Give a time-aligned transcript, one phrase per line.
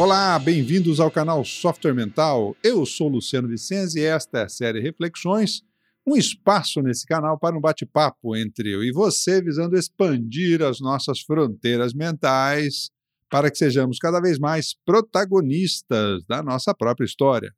[0.00, 2.56] Olá, bem-vindos ao canal Software Mental.
[2.64, 5.60] Eu sou Luciano Vicenzi e esta é a série Reflexões,
[6.06, 11.20] um espaço nesse canal para um bate-papo entre eu e você, visando expandir as nossas
[11.20, 12.88] fronteiras mentais
[13.28, 17.54] para que sejamos cada vez mais protagonistas da nossa própria história.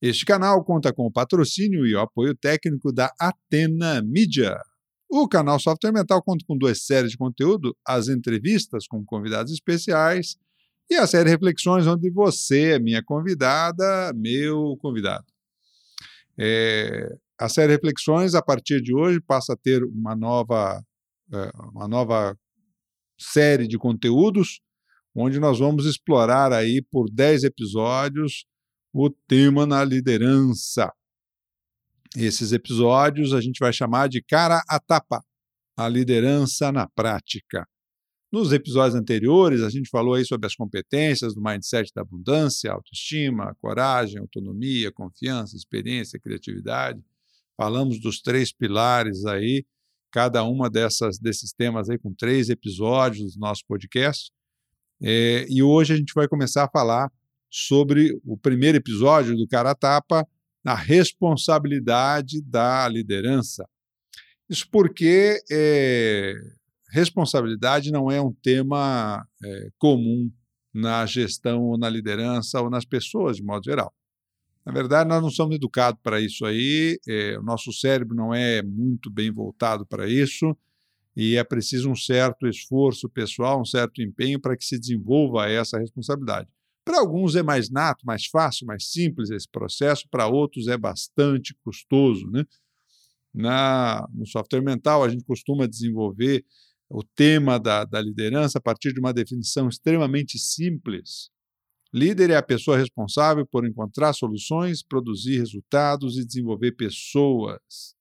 [0.00, 4.58] Este canal conta com o patrocínio e o apoio técnico da Atena Mídia.
[5.10, 10.38] O canal Software Mental conta com duas séries de conteúdo, as entrevistas com convidados especiais
[10.88, 15.26] e a série Reflexões, onde você é minha convidada, meu convidado.
[16.38, 20.82] É, a série Reflexões, a partir de hoje, passa a ter uma nova,
[21.32, 22.38] é, uma nova
[23.18, 24.60] série de conteúdos,
[25.14, 28.46] onde nós vamos explorar aí por 10 episódios
[28.92, 30.92] o tema na liderança.
[32.16, 35.22] Esses episódios a gente vai chamar de cara a tapa,
[35.76, 37.66] a liderança na prática.
[38.36, 43.56] Nos episódios anteriores, a gente falou aí sobre as competências do mindset da abundância, autoestima,
[43.62, 47.02] coragem, autonomia, confiança, experiência, criatividade.
[47.56, 49.64] Falamos dos três pilares aí,
[50.12, 54.30] cada uma dessas desses temas aí com três episódios do nosso podcast.
[55.02, 57.10] É, e hoje a gente vai começar a falar
[57.50, 60.28] sobre o primeiro episódio do Cara Tapa,
[60.62, 63.66] a responsabilidade da liderança.
[64.46, 66.34] Isso porque é,
[66.96, 70.32] responsabilidade não é um tema é, comum
[70.72, 73.92] na gestão ou na liderança ou nas pessoas de modo geral.
[74.64, 78.62] Na verdade, nós não somos educados para isso aí, é, o nosso cérebro não é
[78.62, 80.56] muito bem voltado para isso,
[81.14, 85.78] e é preciso um certo esforço pessoal, um certo empenho para que se desenvolva essa
[85.78, 86.48] responsabilidade.
[86.84, 91.54] Para alguns é mais nato, mais fácil, mais simples esse processo, para outros é bastante
[91.62, 92.30] custoso.
[92.30, 92.44] Né?
[93.34, 96.44] Na, no software mental, a gente costuma desenvolver
[96.88, 101.30] o tema da, da liderança a partir de uma definição extremamente simples.
[101.92, 107.96] Líder é a pessoa responsável por encontrar soluções, produzir resultados e desenvolver pessoas.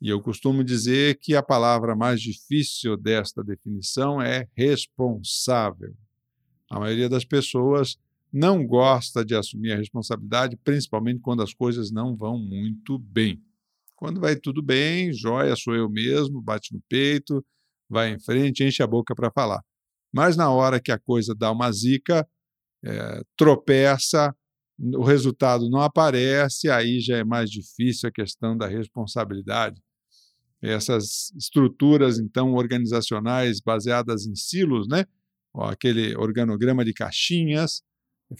[0.00, 5.94] E eu costumo dizer que a palavra mais difícil desta definição é responsável.
[6.70, 7.98] A maioria das pessoas
[8.32, 13.42] não gosta de assumir a responsabilidade, principalmente quando as coisas não vão muito bem.
[13.96, 17.44] Quando vai tudo bem, joia, sou eu mesmo, bate no peito,
[17.88, 19.62] vai em frente, enche a boca para falar.
[20.12, 22.26] Mas na hora que a coisa dá uma zica,
[22.84, 24.34] é, tropeça,
[24.78, 29.82] o resultado não aparece, aí já é mais difícil a questão da responsabilidade.
[30.62, 35.04] Essas estruturas, então, organizacionais baseadas em silos, né?
[35.54, 37.82] aquele organograma de caixinhas,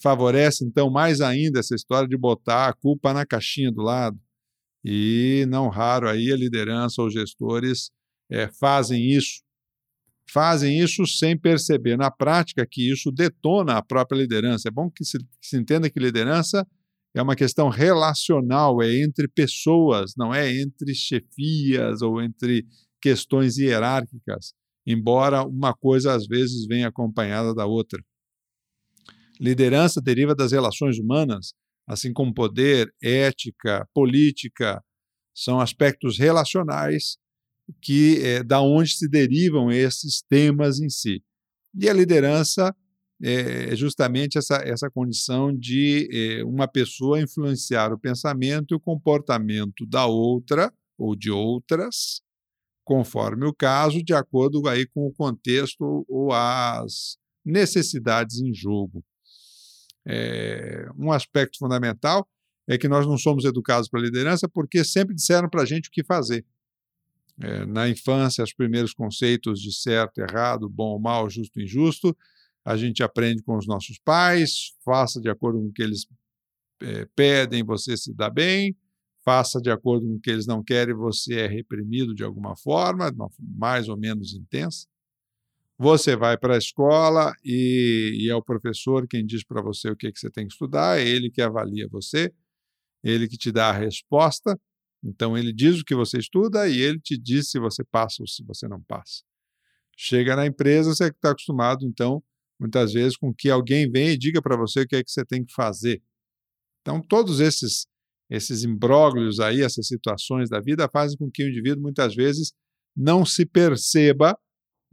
[0.01, 4.19] favorece, então, mais ainda essa história de botar a culpa na caixinha do lado.
[4.85, 7.91] E, não raro, aí a liderança ou gestores
[8.31, 9.43] é, fazem isso.
[10.31, 14.69] Fazem isso sem perceber na prática que isso detona a própria liderança.
[14.69, 16.67] É bom que se, que se entenda que liderança
[17.15, 22.67] é uma questão relacional, é entre pessoas, não é entre chefias ou entre
[23.01, 24.53] questões hierárquicas,
[24.87, 28.03] embora uma coisa às vezes venha acompanhada da outra.
[29.41, 31.55] Liderança deriva das relações humanas,
[31.87, 34.83] assim como poder, ética, política,
[35.35, 37.17] são aspectos relacionais
[37.81, 41.23] que é, da onde se derivam esses temas em si.
[41.75, 42.75] E a liderança
[43.21, 49.85] é justamente essa, essa condição de é, uma pessoa influenciar o pensamento e o comportamento
[49.87, 52.23] da outra ou de outras,
[52.85, 59.05] conforme o caso, de acordo aí com o contexto ou as necessidades em jogo.
[60.07, 62.27] É, um aspecto fundamental
[62.69, 65.93] é que nós não somos educados para liderança porque sempre disseram para a gente o
[65.93, 66.47] que fazer.
[67.41, 72.17] É, na infância, os primeiros conceitos de certo, errado, bom ou mal, justo e injusto,
[72.65, 76.07] a gente aprende com os nossos pais, faça de acordo com o que eles
[76.83, 78.77] é, pedem, você se dá bem,
[79.25, 83.15] faça de acordo com o que eles não querem, você é reprimido de alguma forma,
[83.39, 84.87] mais ou menos intensa.
[85.79, 89.97] Você vai para a escola e, e, é o professor quem diz para você o
[89.97, 92.33] que, que você tem que estudar, é ele que avalia você,
[93.03, 94.59] ele que te dá a resposta.
[95.03, 98.27] Então, ele diz o que você estuda e ele te diz se você passa ou
[98.27, 99.23] se você não passa.
[99.97, 102.23] Chega na empresa, você está acostumado, então,
[102.59, 105.25] muitas vezes, com que alguém venha e diga para você o que é que você
[105.25, 106.03] tem que fazer.
[106.81, 107.87] Então, todos esses
[108.31, 112.53] esses imbróglios aí, essas situações da vida, fazem com que o indivíduo, muitas vezes,
[112.95, 114.39] não se perceba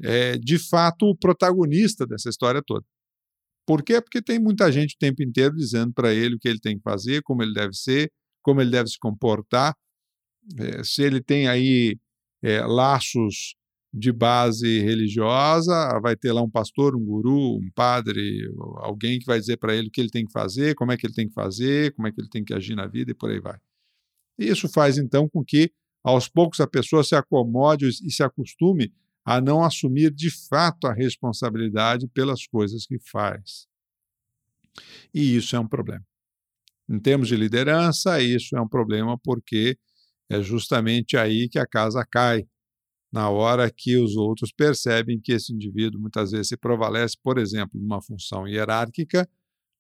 [0.02, 2.86] é, de fato o protagonista dessa história toda.
[3.66, 4.00] Por quê?
[4.00, 6.84] Porque tem muita gente o tempo inteiro dizendo para ele o que ele tem que
[6.84, 8.12] fazer, como ele deve ser,
[8.42, 9.76] como ele deve se comportar.
[10.58, 11.98] É, se ele tem aí
[12.44, 13.56] é, laços
[13.94, 18.46] de base religiosa, vai ter lá um pastor, um guru, um padre,
[18.78, 21.08] alguém que vai dizer para ele o que ele tem que fazer, como é que
[21.08, 23.32] ele tem que fazer, como é que ele tem que agir na vida e por
[23.32, 23.58] aí vai.
[24.38, 25.72] Isso faz então com que
[26.04, 28.94] aos poucos a pessoa se acomode e se acostume
[29.24, 33.66] a não assumir de fato a responsabilidade pelas coisas que faz.
[35.14, 36.06] E isso é um problema.
[36.88, 39.78] Em termos de liderança, isso é um problema porque
[40.30, 42.48] é justamente aí que a casa cai,
[43.12, 47.80] na hora que os outros percebem que esse indivíduo muitas vezes se prevalece, por exemplo,
[47.80, 49.30] numa função hierárquica,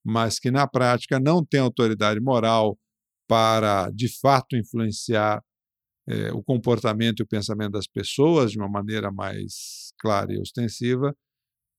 [0.03, 2.80] mas que na prática não tem autoridade moral
[3.27, 5.44] para de fato influenciar
[6.07, 11.15] é, o comportamento e o pensamento das pessoas de uma maneira mais clara e ostensiva,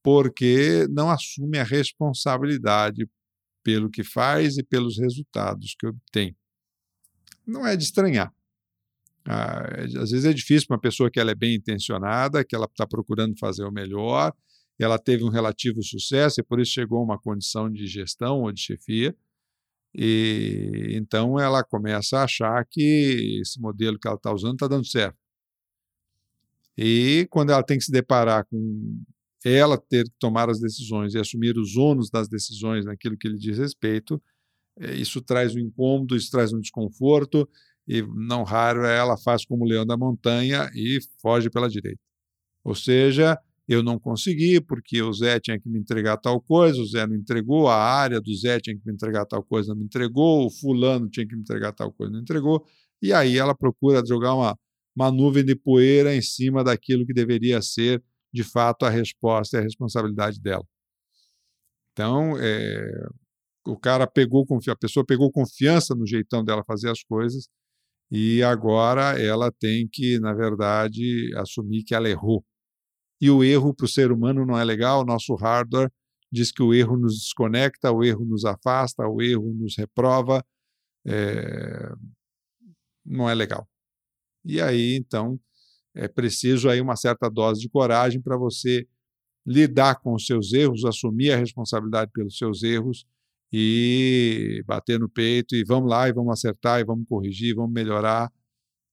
[0.03, 3.09] porque não assume a responsabilidade
[3.63, 6.37] pelo que faz e pelos resultados que obtém.
[7.47, 8.36] Não é de estranhar.
[9.27, 9.67] Ah,
[10.01, 13.37] às vezes é difícil uma pessoa que ela é bem intencionada, que ela está procurando
[13.39, 14.33] fazer o melhor,
[14.79, 18.53] ela teve um relativo sucesso e por isso chegou a uma condição de gestão ou
[18.53, 19.17] de chefia,
[19.95, 24.87] e então ela começa a achar que esse modelo que ela está usando está dando
[24.87, 25.17] certo.
[26.77, 29.03] E quando ela tem que se deparar com
[29.45, 33.39] ela ter que tomar as decisões e assumir os ônus das decisões naquilo que lhe
[33.39, 34.21] diz respeito,
[34.81, 37.49] eh, isso traz um incômodo, isso traz um desconforto,
[37.87, 42.01] e não raro ela faz como o leão da montanha e foge pela direita.
[42.65, 43.39] Ou seja,
[43.69, 47.17] eu não consegui porque o Zé tinha que me entregar tal coisa, o Zé não
[47.17, 50.51] entregou, a área do Zé tinha que me entregar tal coisa, não me entregou, o
[50.51, 52.65] fulano tinha que me entregar tal coisa, não entregou,
[53.03, 54.59] e aí ela procura jogar uma,
[54.95, 58.03] uma nuvem de poeira em cima daquilo que deveria ser,
[58.33, 60.65] de fato, a resposta e a responsabilidade dela.
[61.93, 63.09] Então, é,
[63.67, 67.49] o cara pegou, a pessoa pegou confiança no jeitão dela fazer as coisas,
[68.11, 72.45] e agora ela tem que, na verdade, assumir que ela errou
[73.21, 75.03] e o erro para o ser humano não é legal.
[75.03, 75.91] O nosso hardware
[76.31, 80.45] diz que o erro nos desconecta, o erro nos afasta, o erro nos reprova.
[81.07, 81.93] É...
[83.05, 83.69] Não é legal.
[84.45, 85.41] E aí, então,
[85.95, 88.87] é preciso aí uma certa dose de coragem para você
[89.47, 93.07] lidar com os seus erros, assumir a responsabilidade pelos seus erros
[93.53, 98.31] e bater no peito e vamos lá e vamos acertar e vamos corrigir, vamos melhorar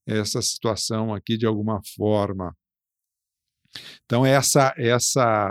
[0.06, 2.56] essa situação aqui de alguma forma.
[4.06, 5.50] Então, essa, essa,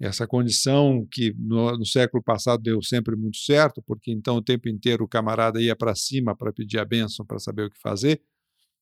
[0.00, 4.68] essa condição que no, no, século passado deu sempre muito certo, porque então o tempo
[4.68, 8.20] inteiro o camarada ia para cima para pedir a bênção, para saber o que fazer,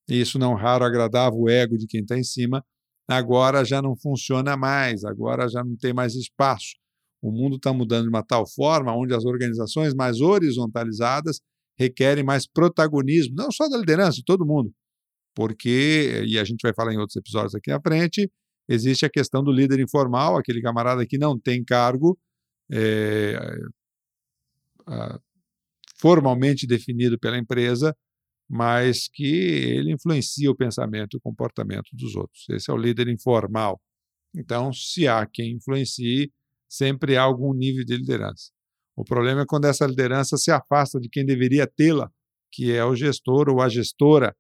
[0.09, 2.65] e isso não raro agradava o ego de quem está em cima,
[3.09, 6.77] agora já não funciona mais, agora já não tem mais espaço.
[7.27, 11.41] O mundo está mudando de uma tal forma onde as organizações mais horizontalizadas
[11.77, 14.73] requerem mais protagonismo, não só da liderança, de todo mundo.
[15.35, 18.31] Porque, e a gente vai falar em outros episódios aqui à frente,
[18.69, 22.17] existe a questão do líder informal, aquele camarada que não tem cargo
[22.73, 23.37] é,
[25.99, 27.93] formalmente definido pela empresa,
[28.49, 32.49] mas que ele influencia o pensamento e o comportamento dos outros.
[32.51, 33.81] Esse é o líder informal.
[34.33, 36.31] Então, se há quem influencie,
[36.69, 38.51] sempre há algum nível de liderança.
[38.97, 42.11] O problema é quando essa liderança se afasta de quem deveria tê-la,
[42.51, 44.35] que é o gestor ou a gestora,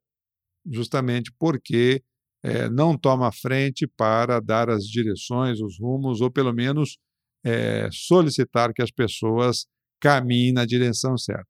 [0.64, 2.02] justamente porque
[2.43, 6.99] é, não toma frente para dar as direções, os rumos, ou pelo menos
[7.45, 9.66] é, solicitar que as pessoas
[10.00, 11.47] caminhem na direção certa.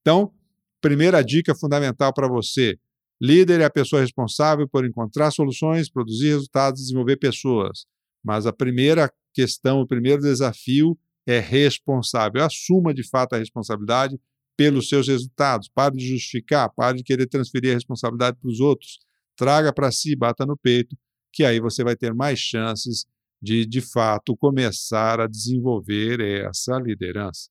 [0.00, 0.32] Então,
[0.80, 2.78] primeira dica fundamental para você:
[3.20, 7.86] líder é a pessoa responsável por encontrar soluções, produzir resultados, desenvolver pessoas.
[8.24, 12.42] Mas a primeira questão, o primeiro desafio é responsável.
[12.42, 14.18] Assuma de fato a responsabilidade
[14.56, 15.68] pelos seus resultados.
[15.68, 18.98] Pare de justificar, pare de querer transferir a responsabilidade para os outros
[19.36, 20.96] traga para si, bata no peito,
[21.32, 23.04] que aí você vai ter mais chances
[23.40, 27.50] de, de fato, começar a desenvolver essa liderança.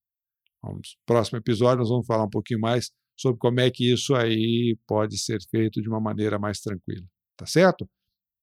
[0.62, 4.76] Vamos, próximo episódio nós vamos falar um pouquinho mais sobre como é que isso aí
[4.88, 7.06] pode ser feito de uma maneira mais tranquila,
[7.38, 7.88] tá certo?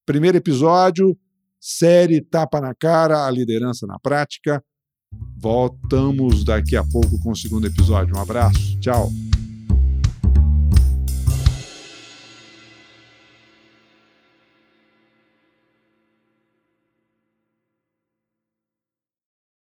[0.05, 1.17] Primeiro episódio,
[1.63, 4.61] série Tapa na Cara, a liderança na prática.
[5.37, 8.17] Voltamos daqui a pouco com o segundo episódio.
[8.17, 9.09] Um abraço, tchau.